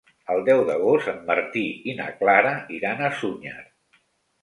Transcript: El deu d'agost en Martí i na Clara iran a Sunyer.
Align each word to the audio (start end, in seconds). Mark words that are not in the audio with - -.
El 0.35 0.39
deu 0.45 0.63
d'agost 0.69 1.11
en 1.11 1.19
Martí 1.27 1.63
i 1.93 1.97
na 2.01 2.09
Clara 2.25 2.57
iran 2.81 3.07
a 3.11 3.15
Sunyer. 3.23 3.59